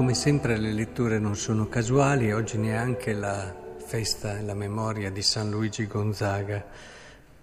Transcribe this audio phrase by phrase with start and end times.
[0.00, 3.54] Come sempre le letture non sono casuali, oggi neanche la
[3.84, 6.64] festa e la memoria di San Luigi Gonzaga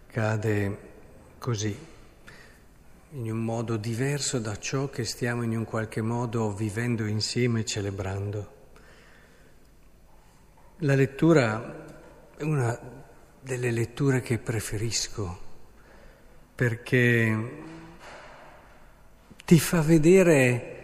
[0.08, 0.78] cade
[1.38, 1.78] così,
[3.12, 7.66] in un modo diverso da ciò che stiamo in un qualche modo vivendo insieme e
[7.66, 8.52] celebrando.
[10.78, 11.86] La lettura
[12.36, 12.76] è una
[13.40, 15.40] delle letture che preferisco
[16.56, 17.52] perché
[19.46, 20.77] ti fa vedere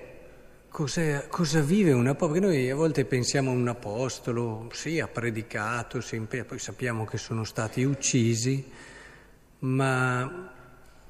[0.73, 5.07] cosa, cosa vive un apostolo, perché noi a volte pensiamo a un apostolo, sì, ha
[5.07, 8.65] predicato, sempre, poi sappiamo che sono stati uccisi,
[9.59, 10.51] ma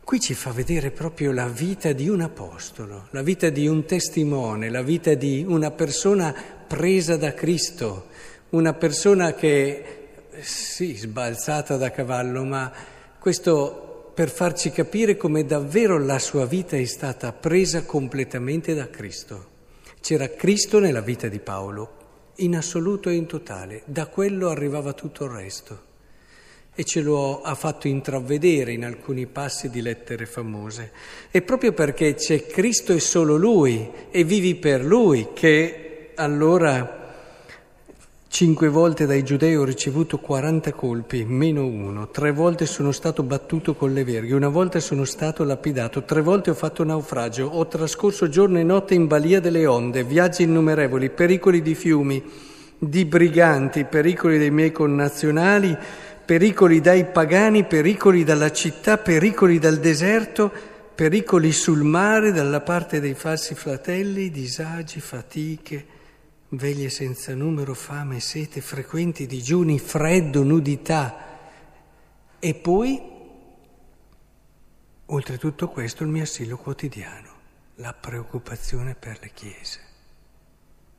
[0.03, 4.70] qui ci fa vedere proprio la vita di un apostolo, la vita di un testimone,
[4.70, 6.36] la vita di una persona
[6.67, 8.08] presa da Cristo,
[8.50, 10.09] una persona che,
[10.41, 12.69] sì, sbalzata da cavallo, ma
[13.17, 19.52] questo per farci capire come davvero la sua vita è stata presa completamente da Cristo.
[20.04, 25.23] C'era Cristo nella vita di Paolo, in assoluto e in totale, da quello arrivava tutto
[25.23, 25.82] il resto.
[26.76, 30.92] E ce lo ha fatto intravedere in alcuni passi di lettere famose.
[31.31, 37.03] E proprio perché c'è Cristo e solo Lui, e vivi per Lui, che allora
[38.34, 42.09] Cinque volte dai giudei ho ricevuto 40 colpi, meno uno.
[42.09, 46.50] Tre volte sono stato battuto con le verghe, una volta sono stato lapidato, tre volte
[46.50, 51.62] ho fatto naufragio, ho trascorso giorno e notte in balia delle onde, viaggi innumerevoli, pericoli
[51.62, 52.23] di fiumi,
[52.80, 55.78] di briganti, pericoli dei miei connazionali,
[56.25, 60.52] pericoli dai pagani, pericoli dalla città, pericoli dal deserto,
[60.95, 65.92] pericoli sul mare dalla parte dei falsi fratelli, disagi, fatiche
[66.56, 71.40] veglie senza numero, fame, sete, frequenti digiuni, freddo, nudità.
[72.40, 73.02] E poi,
[75.06, 77.31] oltre tutto questo, il mio asilo quotidiano,
[77.75, 79.80] la preoccupazione per le chiese.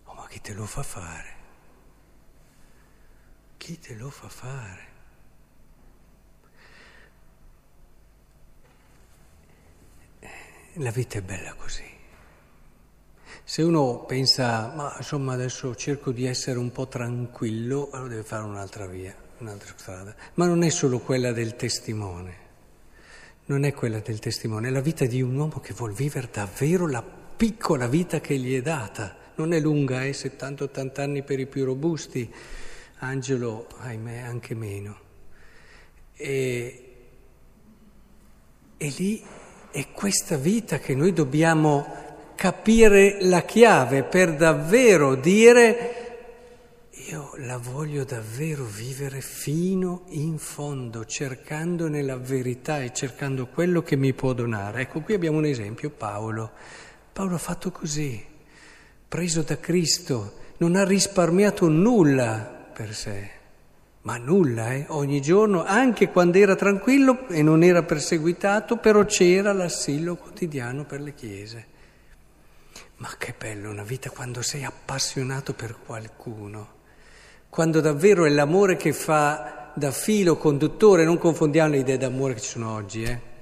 [0.05, 1.33] Oh, ma chi te lo fa fare?
[3.57, 4.93] Chi te lo fa fare?
[10.79, 11.95] La vita è bella così.
[13.47, 18.43] Se uno pensa, ma insomma adesso cerco di essere un po' tranquillo, allora deve fare
[18.43, 20.15] un'altra via, un'altra strada.
[20.35, 22.37] Ma non è solo quella del testimone,
[23.45, 26.89] non è quella del testimone, è la vita di un uomo che vuol vivere davvero
[26.89, 29.15] la piccola vita che gli è data.
[29.35, 30.13] Non è lunga, è eh?
[30.13, 32.33] 70-80 anni per i più robusti,
[33.01, 34.99] Angelo, ahimè, anche meno.
[36.15, 36.95] E,
[38.79, 39.23] e lì
[39.71, 42.04] è questa vita che noi dobbiamo
[42.35, 46.05] capire la chiave per davvero dire
[47.09, 53.95] io la voglio davvero vivere fino in fondo, cercandone la verità e cercando quello che
[53.95, 54.83] mi può donare.
[54.83, 56.51] Ecco, qui abbiamo un esempio, Paolo.
[57.13, 58.25] Paolo ha fatto così,
[59.07, 63.31] preso da Cristo, non ha risparmiato nulla per sé,
[64.03, 64.87] ma nulla, eh?
[64.89, 71.03] ogni giorno, anche quando era tranquillo e non era perseguitato, però c'era l'assillo quotidiano per
[71.03, 71.67] le chiese.
[72.97, 76.83] Ma che bello una vita quando sei appassionato per qualcuno,
[77.51, 82.41] quando davvero è l'amore che fa da filo conduttore, non confondiamo le idee d'amore che
[82.41, 83.33] ci sono oggi, eh?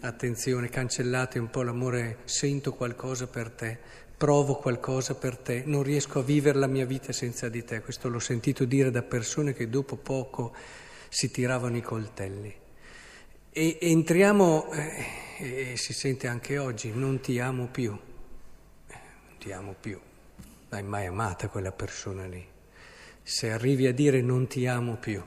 [0.00, 3.78] Attenzione, cancellate un po' l'amore, sento qualcosa per te,
[4.16, 7.80] provo qualcosa per te, non riesco a vivere la mia vita senza di te.
[7.80, 10.52] Questo l'ho sentito dire da persone che dopo poco
[11.08, 12.54] si tiravano i coltelli.
[13.52, 17.96] E entriamo, eh, e si sente anche oggi, non ti amo più
[19.40, 19.98] ti amo più.
[20.68, 22.46] L'hai mai amata quella persona lì?
[23.22, 25.22] Se arrivi a dire non ti amo più,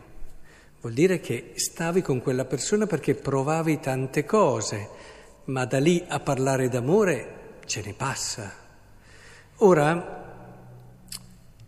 [0.81, 4.89] vuol dire che stavi con quella persona perché provavi tante cose,
[5.45, 8.53] ma da lì a parlare d'amore ce ne passa.
[9.57, 10.45] Ora,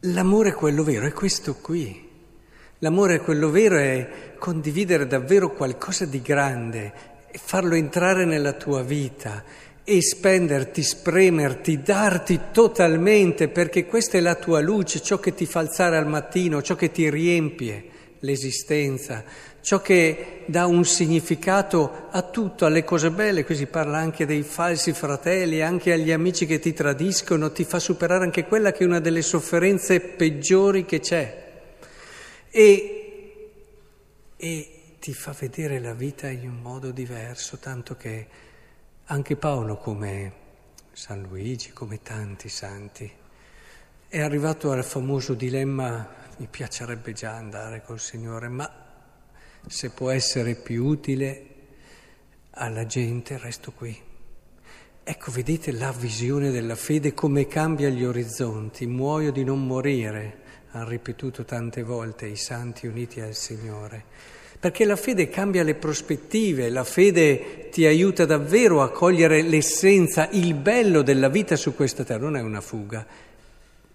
[0.02, 2.04] l'amore quello vero è questo qui.
[2.80, 6.94] L'amore quello vero è condividere davvero qualcosa di grande
[7.32, 9.44] e farlo entrare nella tua vita
[9.88, 15.60] e spenderti, spremerti, darti totalmente perché questa è la tua luce, ciò che ti fa
[15.60, 17.86] alzare al mattino, ciò che ti riempie
[18.22, 19.24] l'esistenza,
[19.62, 24.42] ciò che dà un significato a tutto, alle cose belle, qui si parla anche dei
[24.42, 28.88] falsi fratelli, anche agli amici che ti tradiscono, ti fa superare anche quella che è
[28.88, 31.44] una delle sofferenze peggiori che c'è.
[32.50, 33.52] E,
[34.36, 38.28] e ti fa vedere la vita in un modo diverso, tanto che
[39.08, 40.34] anche Paolo, come
[40.92, 43.12] San Luigi, come tanti santi,
[44.08, 46.08] è arrivato al famoso dilemma,
[46.38, 48.68] mi piacerebbe già andare col Signore, ma
[49.68, 51.46] se può essere più utile
[52.52, 53.96] alla gente resto qui.
[55.04, 58.88] Ecco, vedete la visione della fede come cambia gli orizzonti.
[58.88, 60.42] Muoio di non morire,
[60.72, 64.34] hanno ripetuto tante volte i santi uniti al Signore.
[64.60, 70.54] Perché la fede cambia le prospettive, la fede ti aiuta davvero a cogliere l'essenza, il
[70.56, 72.24] bello della vita su questa terra.
[72.24, 73.06] Non è una fuga,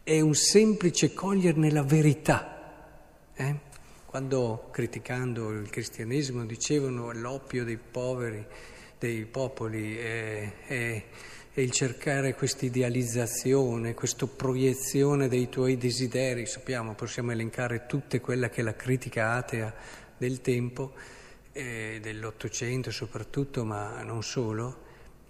[0.03, 2.61] è un semplice coglierne la verità.
[3.35, 3.69] Eh?
[4.05, 8.45] Quando criticando il cristianesimo dicevano l'oppio dei poveri,
[8.99, 11.05] dei popoli è, è,
[11.53, 18.51] è il cercare questa idealizzazione, questa proiezione dei tuoi desideri, sappiamo, possiamo elencare tutte quella
[18.51, 19.75] che la critica atea
[20.21, 20.93] del tempo,
[21.53, 24.83] eh, dell'Ottocento soprattutto, ma non solo,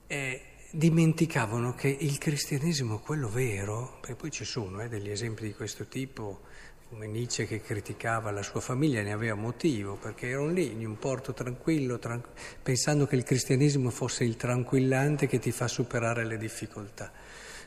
[0.08, 0.42] eh,
[0.72, 5.86] dimenticavano che il cristianesimo, quello vero, perché poi ci sono eh, degli esempi di questo
[5.86, 6.40] tipo,
[6.88, 10.98] come Nietzsche che criticava la sua famiglia, ne aveva motivo, perché erano lì in un
[10.98, 12.24] porto tranquillo, tran-
[12.60, 17.12] pensando che il cristianesimo fosse il tranquillante che ti fa superare le difficoltà.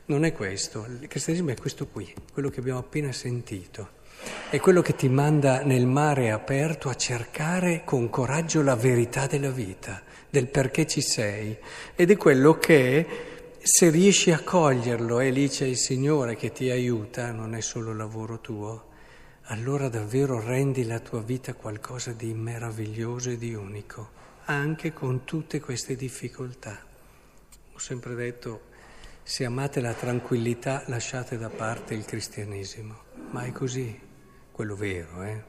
[0.06, 4.02] Non è questo, il cristianesimo è questo qui, quello che abbiamo appena sentito.
[4.50, 9.50] È quello che ti manda nel mare aperto a cercare con coraggio la verità della
[9.50, 11.56] vita, del perché ci sei.
[11.96, 13.06] Ed è quello che,
[13.60, 17.92] se riesci a coglierlo, e lì c'è il Signore che ti aiuta, non è solo
[17.94, 18.92] lavoro tuo,
[19.48, 24.10] allora davvero rendi la tua vita qualcosa di meraviglioso e di unico,
[24.44, 26.78] anche con tutte queste difficoltà.
[27.72, 28.72] Ho sempre detto,
[29.26, 32.94] se amate la tranquillità lasciate da parte il cristianesimo,
[33.30, 33.98] ma è così,
[34.52, 35.42] quello vero, eh?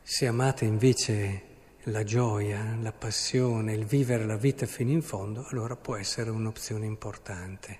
[0.00, 1.42] Se amate invece
[1.84, 6.86] la gioia, la passione, il vivere la vita fino in fondo, allora può essere un'opzione
[6.86, 7.78] importante.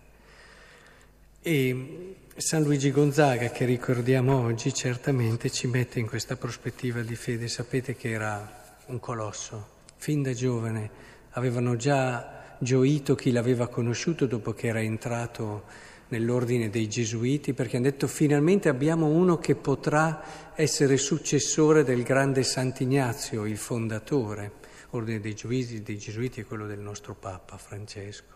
[1.41, 7.47] E San Luigi Gonzaga, che ricordiamo oggi, certamente ci mette in questa prospettiva di fede.
[7.47, 10.91] Sapete che era un colosso, fin da giovane
[11.31, 15.65] avevano già gioito chi l'aveva conosciuto dopo che era entrato
[16.09, 22.43] nell'ordine dei Gesuiti, perché hanno detto finalmente abbiamo uno che potrà essere successore del grande
[22.43, 24.63] Sant'Ignazio, il fondatore.
[24.91, 28.33] L'ordine dei Gesuiti, dei Gesuiti è quello del nostro Papa Francesco.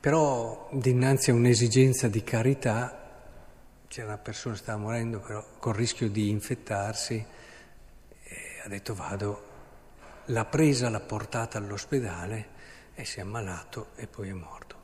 [0.00, 3.04] Però dinanzi a un'esigenza di carità,
[3.88, 7.24] c'era una persona che stava morendo però con il rischio di infettarsi,
[8.64, 9.45] ha detto vado,
[10.26, 12.54] l'ha presa, l'ha portata all'ospedale
[12.94, 14.74] e si è ammalato e poi è morto.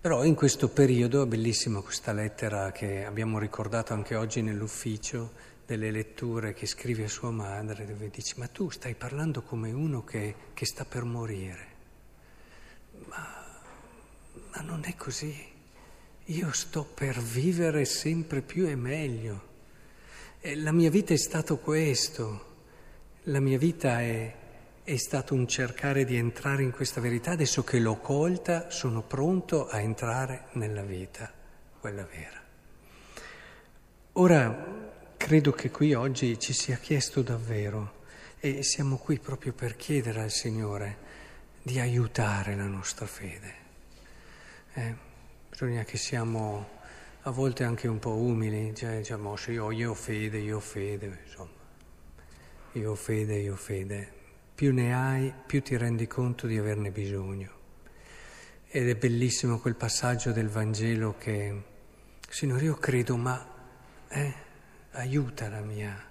[0.00, 6.54] Però in questo periodo, bellissima questa lettera che abbiamo ricordato anche oggi nell'ufficio, delle letture
[6.54, 10.66] che scrive a sua madre, dove dice ma tu stai parlando come uno che, che
[10.66, 11.66] sta per morire.
[13.06, 13.42] Ma
[14.54, 15.50] ma non è così.
[16.26, 19.50] Io sto per vivere sempre più e meglio.
[20.40, 22.50] E la mia vita è stato questo.
[23.26, 24.34] La mia vita è,
[24.82, 27.30] è stato un cercare di entrare in questa verità.
[27.30, 31.32] Adesso che l'ho colta, sono pronto a entrare nella vita,
[31.78, 32.42] quella vera.
[34.14, 38.00] Ora, credo che qui oggi ci sia chiesto davvero,
[38.40, 40.96] e siamo qui proprio per chiedere al Signore
[41.62, 43.54] di aiutare la nostra fede.
[44.74, 44.94] Eh,
[45.48, 46.80] bisogna che siamo
[47.22, 50.60] a volte anche un po' umili, cioè diciamo se io, io ho fede, io ho
[50.60, 51.61] fede, insomma,
[52.72, 54.20] io fede, io fede.
[54.54, 57.60] Più ne hai, più ti rendi conto di averne bisogno.
[58.68, 61.62] Ed è bellissimo quel passaggio del Vangelo che,
[62.28, 63.46] Signore, io credo, ma
[64.08, 64.34] eh,
[64.92, 66.02] aiuta la mia,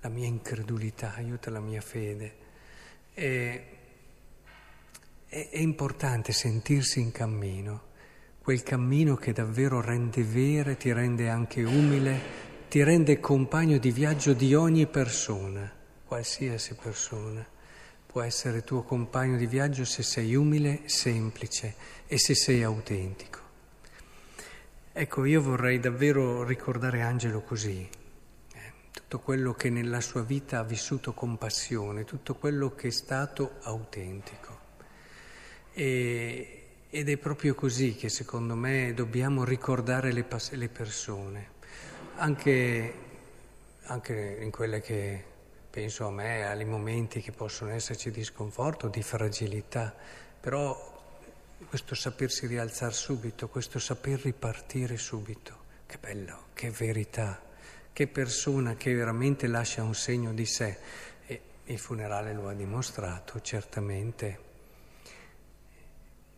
[0.00, 2.34] la mia incredulità, aiuta la mia fede.
[3.14, 3.64] E,
[5.26, 7.88] è, è importante sentirsi in cammino
[8.50, 12.20] quel cammino che davvero rende vera, ti rende anche umile,
[12.68, 15.70] ti rende compagno di viaggio di ogni persona,
[16.10, 17.46] qualsiasi persona.
[18.04, 21.74] Può essere tuo compagno di viaggio se sei umile, semplice
[22.08, 23.38] e se sei autentico.
[24.92, 30.64] Ecco, io vorrei davvero ricordare Angelo così, eh, tutto quello che nella sua vita ha
[30.64, 34.58] vissuto con passione, tutto quello che è stato autentico.
[35.72, 41.50] E, ed è proprio così che secondo me dobbiamo ricordare le, le persone,
[42.16, 42.94] anche,
[43.84, 45.29] anche, in quelle che
[45.70, 49.94] penso a me, ai momenti che possono esserci di sconforto, di fragilità,
[50.40, 50.88] però
[51.68, 57.40] questo sapersi rialzare subito, questo saper ripartire subito, che bello, che verità,
[57.92, 60.78] che persona che veramente lascia un segno di sé.
[61.26, 64.48] E il funerale lo ha dimostrato, certamente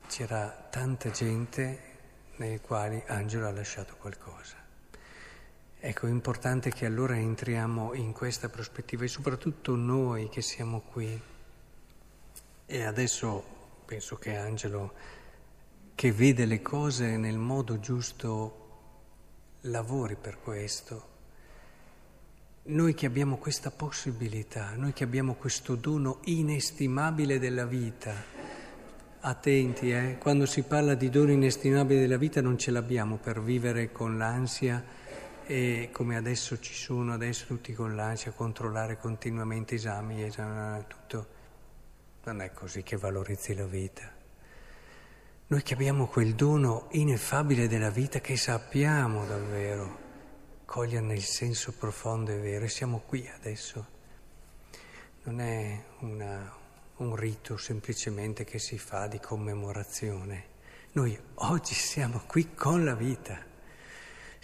[0.09, 1.91] c'era tanta gente
[2.37, 4.62] nei quali Angelo ha lasciato qualcosa.
[5.85, 11.21] Ecco, è importante che allora entriamo in questa prospettiva e soprattutto noi che siamo qui.
[12.67, 13.45] E adesso
[13.85, 14.93] penso che Angelo,
[15.97, 18.59] che vede le cose nel modo giusto,
[19.63, 21.09] lavori per questo.
[22.67, 28.15] Noi che abbiamo questa possibilità, noi che abbiamo questo dono inestimabile della vita,
[29.19, 30.17] attenti, eh?
[30.21, 35.01] quando si parla di dono inestimabile della vita non ce l'abbiamo per vivere con l'ansia
[35.53, 41.27] e come adesso ci sono, adesso tutti con l'ansia, controllare continuamente esami, esami, tutto.
[42.25, 44.11] Non è così che valorizzi la vita.
[45.49, 49.99] Noi che abbiamo quel dono ineffabile della vita che sappiamo davvero
[50.65, 53.87] coglierne il senso profondo e vero e siamo qui adesso.
[55.25, 56.51] Non è una,
[56.97, 60.45] un rito semplicemente che si fa di commemorazione.
[60.93, 63.51] Noi oggi siamo qui con la vita,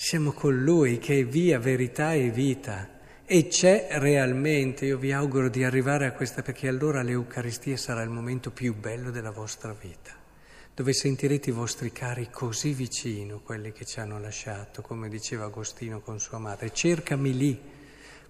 [0.00, 2.88] siamo con Lui che è via, verità e vita.
[3.24, 8.08] E c'è realmente, io vi auguro di arrivare a questa perché allora l'Eucaristia sarà il
[8.08, 10.12] momento più bello della vostra vita,
[10.72, 16.00] dove sentirete i vostri cari così vicino, quelli che ci hanno lasciato, come diceva Agostino
[16.00, 17.60] con sua madre, cercami lì,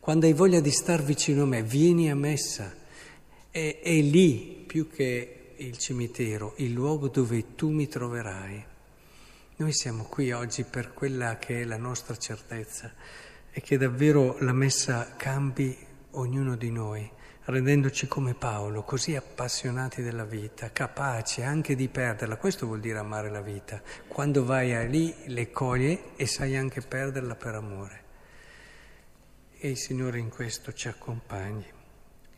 [0.00, 2.74] quando hai voglia di star vicino a me, vieni a messa.
[3.50, 8.76] È, è lì, più che il cimitero, il luogo dove tu mi troverai.
[9.58, 12.92] Noi siamo qui oggi per quella che è la nostra certezza
[13.50, 15.76] e che davvero la messa cambi
[16.12, 17.10] ognuno di noi,
[17.42, 22.36] rendendoci come Paolo, così appassionati della vita, capaci anche di perderla.
[22.36, 23.82] Questo vuol dire amare la vita.
[24.06, 28.02] Quando vai a lì le coglie e sai anche perderla per amore.
[29.58, 31.66] E il Signore in questo ci accompagni.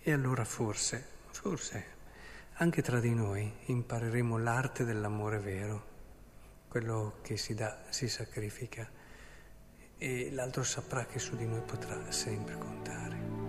[0.00, 1.84] E allora forse, forse,
[2.54, 5.88] anche tra di noi impareremo l'arte dell'amore vero,
[6.70, 8.88] quello che si dà, si sacrifica,
[9.98, 13.39] e l'altro saprà che su di noi potrà sempre contare.